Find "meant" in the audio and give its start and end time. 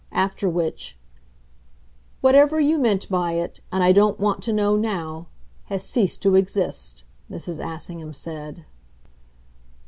2.79-3.07